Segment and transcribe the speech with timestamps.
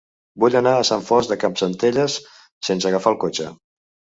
[0.43, 2.15] Vull anar a Sant Fost de Campsentelles
[2.71, 3.51] sense agafar el cotxe.